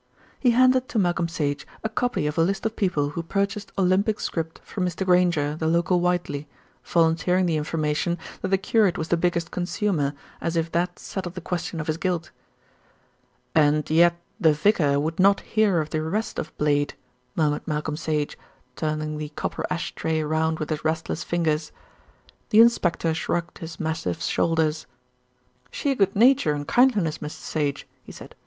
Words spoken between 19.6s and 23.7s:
ash tray round with his restless fingers. The inspector shrugged